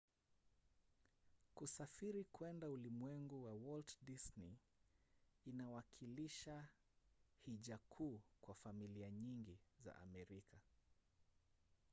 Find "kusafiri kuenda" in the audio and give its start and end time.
1.55-2.69